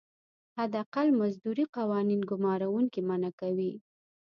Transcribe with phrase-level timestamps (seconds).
[0.57, 3.71] حداقل مزدوري قوانین ګمارونکي منعه کوي.